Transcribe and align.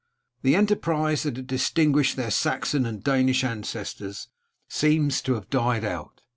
The 0.41 0.55
enterprise 0.55 1.21
that 1.21 1.35
had 1.35 1.45
distinguished 1.45 2.15
their 2.15 2.31
Saxon 2.31 2.87
and 2.87 3.03
Danish 3.03 3.43
ancestors 3.43 4.29
seems 4.67 5.21
to 5.21 5.35
have 5.35 5.51
died 5.51 5.85
out. 5.85 6.23